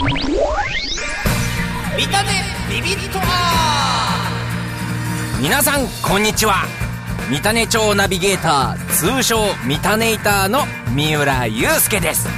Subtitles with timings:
[0.00, 0.04] 見
[2.06, 4.30] たねビビッとは
[5.42, 6.66] 皆さんこんにちは
[7.28, 10.60] 三種町ナビゲーター通称三種イターの
[10.94, 12.28] 三浦祐介です。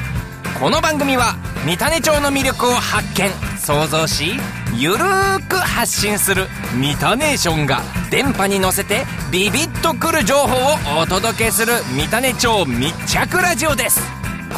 [0.59, 1.37] この番組は
[1.67, 3.31] 三種町の魅力を発見。
[3.59, 4.33] 想像し
[4.74, 14.01] ゆるーく発信するミタネーションが電波に乗せてビビッとくる情報をお届けする三種町密着ラジオです。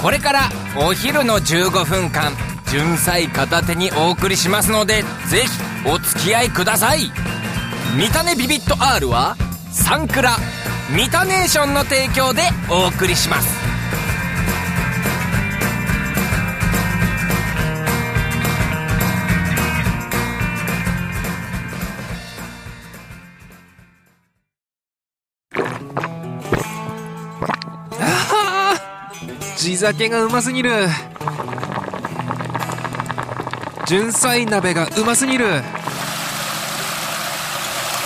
[0.00, 2.51] これからお昼の15分間。
[2.72, 5.48] 純菜片手にお送りしますのでぜひ
[5.86, 7.12] お付き合いください。
[7.98, 9.36] 三種ビビット R は
[9.70, 10.38] サンクラ
[10.96, 13.60] ミタネーションの提供でお送りします。
[29.58, 30.86] 地酒がうますぎる。
[33.86, 35.46] 純菜鍋がうますぎる。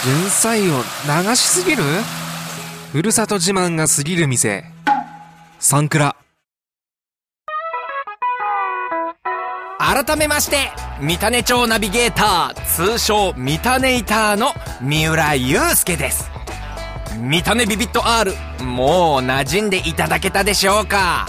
[0.05, 0.83] 純菜を
[1.27, 1.83] 流しすぎる？
[2.92, 4.64] ふるさと自慢が過ぎる店。
[5.58, 6.16] サンクラ。
[9.78, 16.30] 改めまして三種町ナビゲーター通称三種イターの三浦祐介です。
[17.20, 21.28] 三種ビビット R もう馴染んでいただけたでしょうか？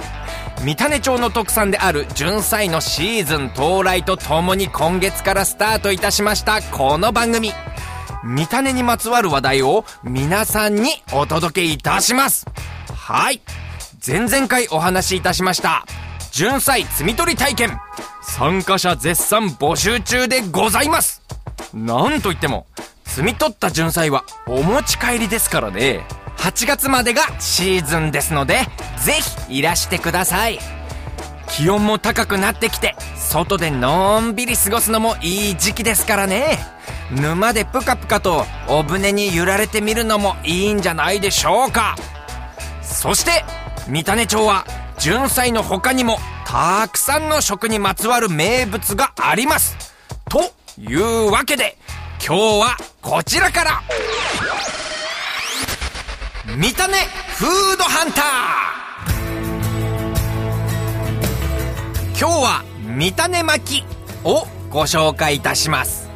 [0.60, 7.52] 三種町の特産である純菜のシーズン到来とともに今月からスタートいたしましたこの番組。
[8.24, 12.46] 三種にまつわる話題を皆さんにお届けいたします。
[12.92, 13.42] はい。
[14.06, 15.86] 前々回お話しいたしました
[16.32, 17.80] 純菜摘み取り体験。
[18.22, 21.22] 参加者絶賛募集中でございます。
[21.74, 22.66] なんといっても
[23.06, 26.06] 摘み取った純菜はお持ち帰りですからね。
[26.38, 28.62] 8月までがシーズンですので
[29.04, 29.14] ぜ
[29.48, 30.60] ひいらしてください。
[31.50, 36.60] 気温も高くなってきて外でのんびり過ごすのもいい時期ですからね。
[37.12, 41.95] 沼でプカプカとお船に揺られてみるのもいいんじゃないでしょうか。
[42.82, 43.44] そして
[43.88, 44.66] 三種町は
[45.00, 49.76] 純菜の他にもたくさんの食にまつわる名物があります。
[50.30, 51.78] というわけで
[52.26, 53.82] 今日はこちらから。
[56.56, 56.94] 見たね
[57.36, 58.26] フードハンター。
[62.18, 62.64] 今日は
[62.96, 63.86] 見たね巻き
[64.24, 66.10] をご紹介いたします。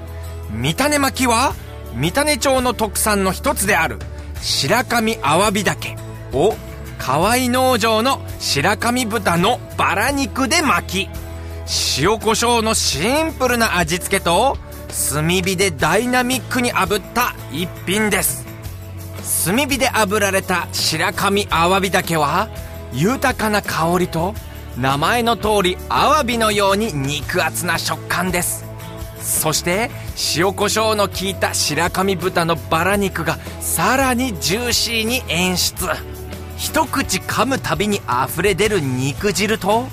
[0.50, 1.54] 見たね巻きは
[1.96, 4.00] 三種町の特産の一つである
[4.42, 5.78] 白神アワビ茸
[6.32, 6.56] を
[6.98, 11.10] 河合農場の白神豚のバラ肉で巻き。
[12.00, 14.58] 塩コショウのシンプルな味付けと
[15.14, 18.50] 炭火でダイナミックに炙った一品です。
[19.46, 22.50] 炭火で炙られた白神アワビ茸は
[22.94, 24.34] 豊かな香りと
[24.78, 28.66] 名前の通りアワビのように肉厚な食感です。
[29.22, 29.92] そして
[30.36, 35.88] 塩コショウの効いた白神豚のバラ肉がさらにジューシーに演出。
[36.58, 39.88] 一口噛むたびに溢れ出る肉汁と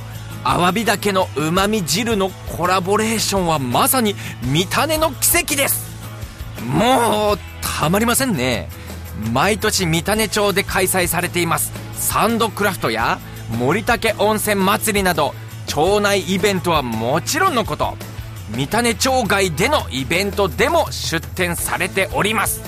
[0.45, 5.89] アワビだけのうまみ汁のコラボレーションはまさに見た目の奇跡です。
[6.65, 8.69] もうたまりませんね。
[9.33, 11.73] 毎年三種町で開催されています。
[11.95, 13.19] サンドクラフトや
[13.59, 15.35] 森竹温泉祭りなど
[15.67, 17.97] 町内イベントはもちろんのこと。
[18.51, 22.63] 三種町外でのイベントでも出店されております。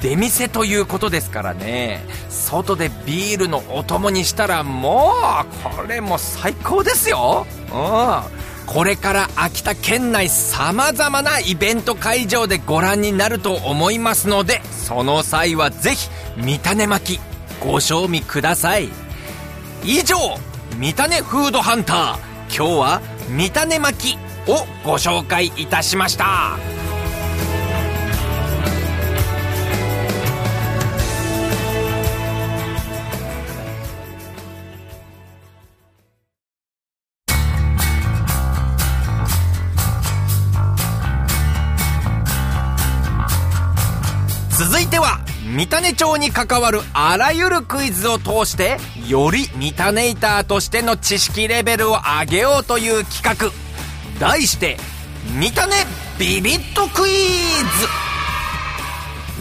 [0.00, 2.04] 出店ということですからね。
[2.28, 7.46] 外でビールのお供にしたらもうこれも最高ですよ。
[7.72, 8.51] うん。
[8.72, 17.20] これから秋田県内さまざまなイベント会場でご覧になると思いますのでその際はぜひ三種巻き
[17.60, 18.88] ご賞味ください。
[19.84, 20.16] 以上
[20.80, 22.32] 三種フードハンター。
[22.54, 24.18] 今日は三種巻き
[24.50, 26.71] をご紹介いたしました。
[44.92, 45.20] ては
[45.56, 48.76] 三種町に関わるあらゆるクイズを通して
[49.08, 53.50] より三種イターとしての知識レベルを上げようという企画。
[54.20, 54.76] 題して
[55.34, 55.74] 「三種
[56.18, 57.88] ビビッとクイズ」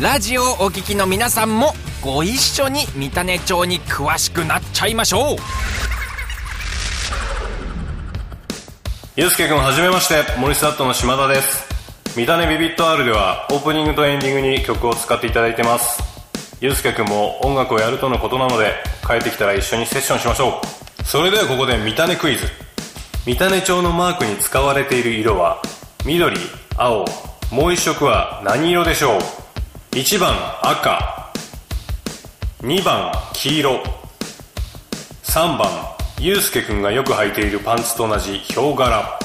[0.01, 5.35] ラジオをお聞きの皆さんもご一緒に三種町に詳しくなっちゃいましょう。
[9.17, 10.23] ゆうすけくんはじめまして。
[10.37, 11.70] 森スタットの島田です。
[12.17, 16.03] 見たねビビット R ではオープニングとエンディングに曲を使っていただいてます。
[16.59, 18.73] ゆうすけくんも音楽をやるとのことなので
[19.07, 20.59] 帰ってきたら一緒にセッションしましょ
[20.99, 21.03] う。
[21.05, 22.45] それではここで見たねクイズ。
[23.25, 25.61] 三種町のマークに使われている色は
[26.05, 26.35] 緑
[26.75, 27.05] 青
[27.49, 31.31] もう一色は何色でしょう？1番赤
[32.61, 33.83] 2番黄色
[35.23, 35.69] 3番
[36.19, 39.17] ゆうすけくんがよく履いているパンツと同じヒョウ柄。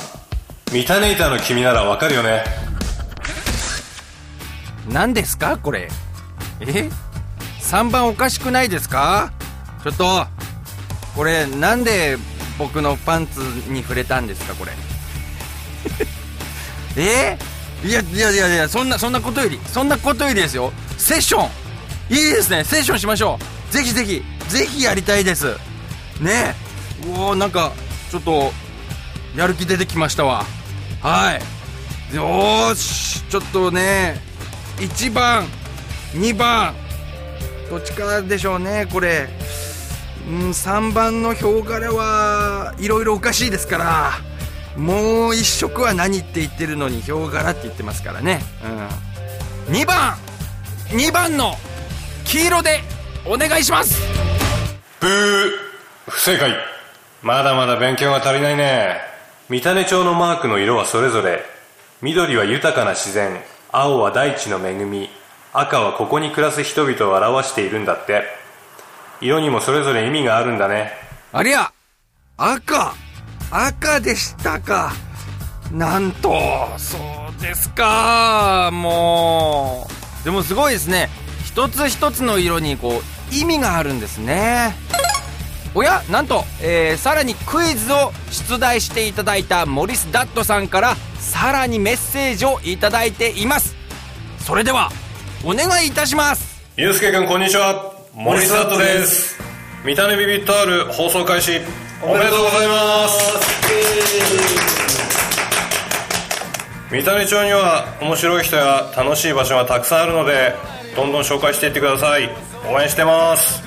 [0.72, 2.44] 見たネイターの君ならわかるよね。
[4.88, 5.58] 何ですか？
[5.58, 5.88] これ。
[6.60, 6.90] え
[7.60, 9.32] ？3番おかしくないですか？
[9.82, 10.26] ちょっと
[11.14, 12.16] これなんで
[12.58, 14.54] 僕のパンツに触れたんですか？
[14.54, 14.72] これ。
[17.02, 17.38] え？
[17.84, 20.72] いやいやいやいやそんなそんなことよりそんなことよりですよ。
[20.96, 21.50] セッション。
[22.08, 22.64] いいですね。
[22.64, 23.38] セッションしましょ
[23.70, 23.72] う。
[23.72, 24.22] ぜひぜひ。
[24.48, 25.56] ぜひやりたいです。
[26.20, 26.54] ね。
[27.04, 27.72] えうおなんか
[28.10, 28.52] ちょっと
[29.36, 30.44] やる気出てきましたわ。
[31.02, 31.38] は
[32.12, 32.14] い。
[32.16, 33.22] よし。
[33.24, 34.20] ちょっとね。
[34.78, 35.46] 1番
[36.12, 36.74] 2番。
[37.70, 39.28] どっちかでしょうねこれ。
[40.28, 44.12] うん3番のヒョウ柄はいろいろおかしいですから
[44.76, 48.40] もう一色は何って言ってるのにヒョウ柄って言ってますからね。
[49.68, 49.74] うん。
[49.74, 50.16] 2番
[50.88, 51.54] 2番の
[52.24, 52.80] 黄色で
[53.24, 54.00] お願いします。
[55.00, 55.50] ブー
[56.08, 56.76] 不正解。
[57.22, 59.00] まだまだ勉強が足りないね
[59.48, 61.42] 三種町のマークの色はそれぞれ
[62.00, 63.40] 緑は豊かな自然
[63.78, 65.10] 青は大地の恵み
[65.52, 68.22] 赤はここに暮らす人々を表しているんだって。
[69.20, 70.92] 色にもそれぞれ意味があるんだね。
[71.30, 71.70] ありゃ
[72.38, 72.94] 赤
[73.50, 74.94] 赤でしたか。
[75.70, 76.32] なんと
[76.78, 76.96] そ
[77.38, 78.70] うですか。
[78.72, 79.86] も
[80.22, 80.24] う。
[80.24, 81.10] でもすごいですね。
[81.44, 84.74] 一つ一つの色にこう意味があるんですね。
[85.74, 93.74] おやなんと、えーさらにクイズを出題していただいたモリス・ダットさんからさらにメッセージをいただいています。
[94.38, 94.90] それでは
[95.44, 96.64] お願いいたします。
[96.76, 97.92] ゆうすけくんこんにちは。
[98.14, 99.38] 森スタットです。
[99.84, 101.60] 三種ビビット R 放送開始。
[102.02, 103.46] おめでとうございます。
[106.90, 110.54] 三種町には面白い人や楽しい場所がたくさんあるので
[110.94, 112.30] どんどん紹介していってください。
[112.72, 113.62] 応援してます。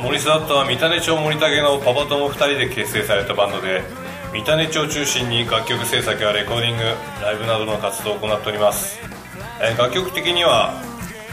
[0.00, 3.82] 森スダットは三種町森武のパパ友2人で結成されたバンドで
[4.32, 6.82] 三種町を中心に楽曲制作やレコーディング
[7.22, 8.98] ライブなどの活動を行っております、
[9.60, 10.74] えー楽曲的には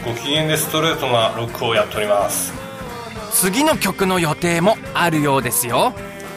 [0.04, 2.52] ご機嫌でストレートなロックをやっております。
[3.32, 5.94] 次の曲の予定もあるようですよ。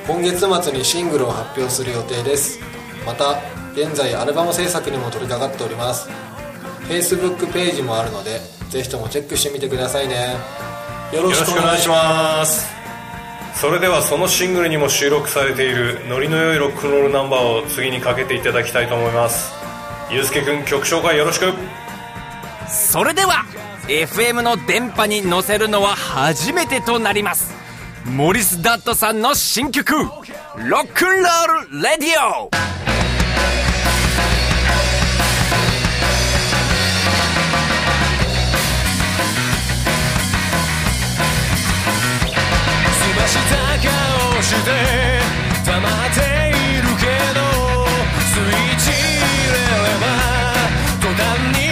[0.07, 2.59] 今月末にシングルを発表する予定です。
[3.05, 3.41] また
[3.73, 6.09] 現在アルバム制作にも取り掛かっております。
[6.87, 8.39] Facebook ページもあるので
[8.69, 10.37] ぜひともチェックしてみてくださいね。
[11.13, 12.76] よろしくお願いします
[13.59, 19.51] それではそのシングルにも収録されているノリの良いロックンロールナンバーを次にかけていただきたいと思います。
[20.11, 21.53] ゆうすけくん曲紹介よろしく。
[22.69, 23.45] それでは
[23.87, 27.55] FM の電波に乗せるのは初めてとなります。
[28.05, 29.91] モリス・ダットさんの新曲
[30.55, 32.09] 「ロックンロール・レディ
[32.43, 32.51] オ」
[43.27, 44.71] した顔して
[45.65, 46.19] 黙って
[46.49, 47.43] いるけど
[48.23, 49.19] スイッチ入
[49.51, 50.05] れれば
[51.01, 51.21] 途端
[51.59, 51.66] に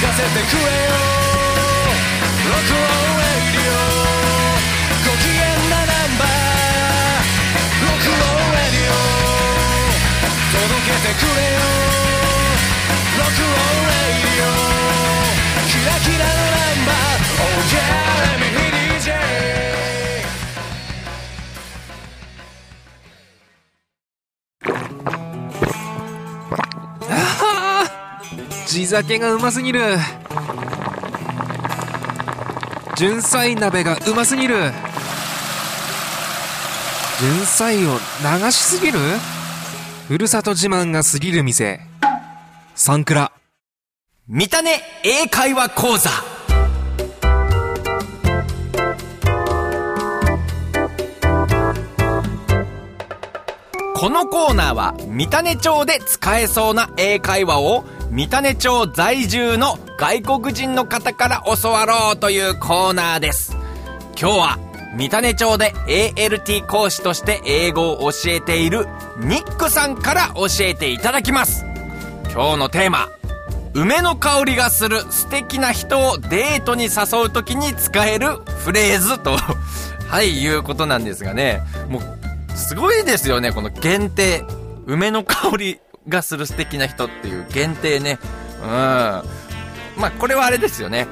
[0.00, 0.92] かせてくれよ。
[2.46, 2.80] Rock on
[3.16, 3.80] radio
[5.04, 6.28] ご機嫌なナンバー
[7.82, 8.94] rock on radio
[10.52, 11.60] 届けてくれよ。
[13.18, 14.52] Rock on radio
[15.66, 16.45] キラキラ
[28.86, 29.96] 地酒がうますぎる。
[32.96, 34.70] 純菜鍋がうますぎる。
[37.20, 37.98] 純菜を
[38.44, 39.00] 流しすぎる？
[40.06, 41.80] ふるさと自慢が過ぎる店。
[42.76, 43.32] サンクラ。
[44.28, 46.08] 見たね英会話講座。
[53.96, 63.56] このコーナーは三種町で使えそうな英会話を三種町在住の外国人の方から教わろうというコーナーです。
[64.18, 64.58] 今日は
[64.96, 68.86] 三種町で ALT 講師として英語を教えている
[69.18, 71.64] ニックさんから教えていただきます。
[72.32, 73.08] 今日のテーマ
[73.74, 79.36] 梅の香りがする素敵な人をデートに誘う時に使えるフレーズと。
[80.08, 84.44] はいいうことなんですがねもうすごいですよねこの限定
[84.86, 85.80] 梅の香り。
[86.08, 88.18] がする素敵な人っていう限定ね。
[88.62, 88.68] うん。
[88.68, 89.22] ま
[90.08, 91.06] あこれはあれですよね。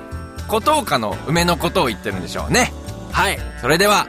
[0.49, 2.73] 古東家の梅のことを言ってるんでしょうね。
[3.13, 3.39] はい。
[3.61, 4.07] それでは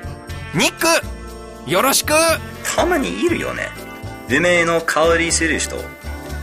[0.54, 2.14] ニックよろしく。
[2.76, 3.70] たまにいるよね。
[4.30, 5.78] 梅の香りする人。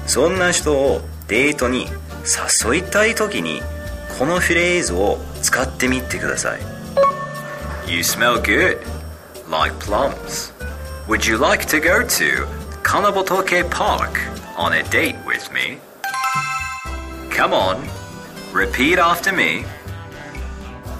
[0.06, 1.86] そんな人をデートに
[2.64, 3.60] 誘いたい時に
[4.18, 6.60] このフレーズを使ってみてください。
[7.86, 8.78] You smell good.
[9.50, 10.52] Like plums.
[11.08, 12.46] Would you like to go to
[12.82, 14.31] Kanabotoke Park?
[14.56, 15.78] On a date with me?
[17.30, 17.88] Come on
[18.52, 19.64] repeat after me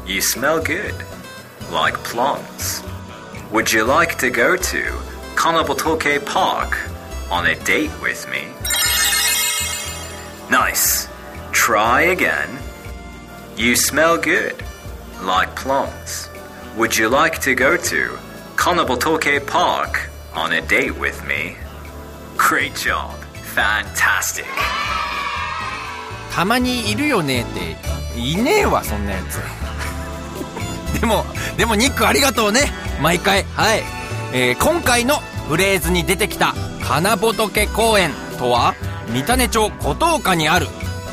[0.07, 0.95] You smell good
[1.71, 2.83] like plums
[3.51, 4.83] Would you like to go to
[5.35, 6.79] Kanabotoke Park
[7.31, 8.45] on a date with me?
[10.51, 11.09] Nice.
[11.51, 12.59] Try again.
[13.57, 14.55] You smell good,
[15.23, 16.29] like plums.
[16.77, 18.09] Would you like to go to
[18.57, 21.57] Kanabotoke Park on a date with me?
[22.37, 23.22] Great job.
[23.55, 24.45] Fantastic.
[26.35, 28.19] たまにいるよねって。
[28.19, 29.41] いねえわそんなやつ。
[31.01, 31.25] でも
[31.57, 32.73] でもニックありがとうね。
[33.01, 33.45] 毎回。
[33.57, 33.85] はい、
[34.33, 38.75] えー今回のフレーズに出てきた金仏公園とは
[39.09, 40.69] 三種町古東家にある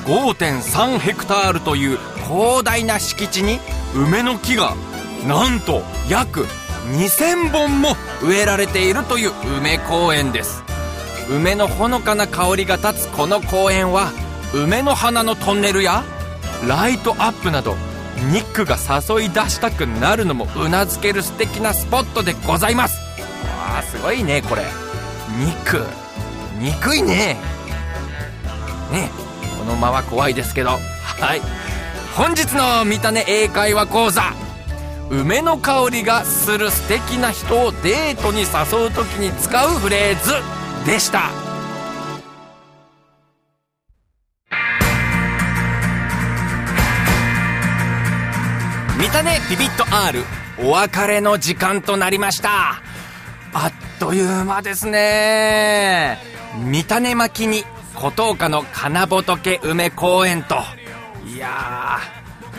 [0.06, 3.60] 5.3ヘクタールという広大な敷地に
[3.94, 4.76] 梅の木が
[5.28, 6.48] なんと約
[6.92, 10.69] 2000本も植えられているという梅公園です。
[11.30, 14.12] 梅のほのかな香りが立つこの公園は
[14.54, 16.04] 梅の花のトンネルや
[16.68, 17.76] ライトアップなど
[18.32, 23.00] ニックが誘い出したくなるのもうなずける素敵なスポットでございます。
[23.46, 24.64] わあすごいねこれ。
[25.38, 25.84] ニック
[26.60, 27.38] 憎いね。
[28.92, 29.10] ね。
[29.58, 30.72] この間は怖いですけど。
[30.72, 31.42] はい。
[32.16, 34.34] 本日の見たね英会話講座。
[35.10, 40.59] 梅の香りがする素敵な人をデートに誘う時に使うフレーズ。
[40.86, 41.30] でした。
[49.00, 50.24] 見たねビビッと R
[50.62, 52.82] お別れの時間となりました。
[53.54, 56.18] あっという間ですね。
[56.66, 57.64] 見たね巻きに
[57.96, 60.58] 古東家の金仏梅公園と。
[61.26, 62.00] いや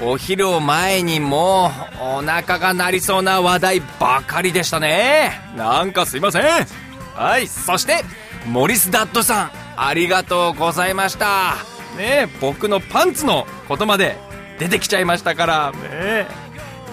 [0.01, 5.39] ーお昼を前にもうお腹が鳴りそうな話題ばかりでしたね。
[5.57, 6.43] なんかすいません。
[7.15, 8.05] はいそして
[8.47, 11.57] モリス・ダッドさんありがとうございました。
[11.97, 14.17] ね僕のパンツのことまで
[14.59, 15.73] 出てきちゃいましたから。
[15.73, 16.27] ね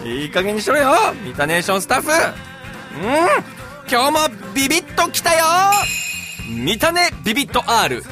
[0.06, 0.94] いい加減にしろよ
[1.24, 2.10] ミタネーションスタッフ。
[2.10, 3.58] うん
[3.90, 5.46] 今日もビビッときたよ。
[6.50, 8.04] ミタネビビッと R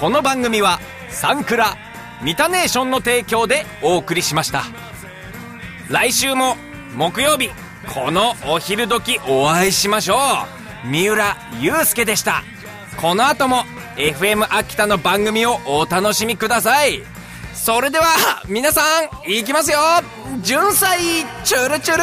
[0.00, 1.76] この番組はサンクラ
[2.22, 4.64] ミタネーションの提供でお送りしました。
[5.88, 6.56] 来週も
[6.94, 7.50] 木曜日
[7.94, 10.57] このお昼時お会いしましょう。
[10.84, 12.42] 三浦祐介でした。
[13.00, 13.64] この後も
[13.96, 17.02] FM 秋田の番組をお楽しみください。
[17.54, 18.04] それでは
[18.48, 19.78] 皆さんいきますよ。
[20.40, 20.98] 純菜
[21.44, 22.02] チュルチュル。